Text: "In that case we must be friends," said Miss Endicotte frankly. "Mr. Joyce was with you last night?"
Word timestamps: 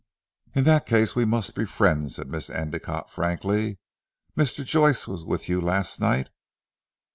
"In 0.55 0.63
that 0.63 0.87
case 0.87 1.15
we 1.15 1.25
must 1.25 1.53
be 1.53 1.63
friends," 1.63 2.15
said 2.15 2.27
Miss 2.27 2.49
Endicotte 2.49 3.11
frankly. 3.11 3.77
"Mr. 4.35 4.63
Joyce 4.65 5.07
was 5.07 5.23
with 5.23 5.47
you 5.47 5.61
last 5.61 5.99
night?" 6.01 6.29